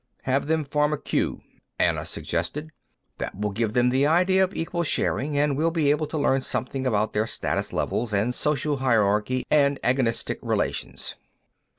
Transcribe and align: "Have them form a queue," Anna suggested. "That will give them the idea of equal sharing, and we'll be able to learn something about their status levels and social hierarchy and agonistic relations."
"Have 0.23 0.47
them 0.47 0.65
form 0.65 0.93
a 0.93 0.97
queue," 0.97 1.41
Anna 1.77 2.07
suggested. 2.07 2.71
"That 3.19 3.39
will 3.39 3.51
give 3.51 3.73
them 3.73 3.89
the 3.89 4.07
idea 4.07 4.43
of 4.43 4.55
equal 4.55 4.81
sharing, 4.81 5.37
and 5.37 5.55
we'll 5.55 5.69
be 5.69 5.91
able 5.91 6.07
to 6.07 6.17
learn 6.17 6.41
something 6.41 6.87
about 6.87 7.13
their 7.13 7.27
status 7.27 7.71
levels 7.71 8.11
and 8.11 8.33
social 8.33 8.77
hierarchy 8.77 9.45
and 9.51 9.79
agonistic 9.83 10.39
relations." 10.41 11.13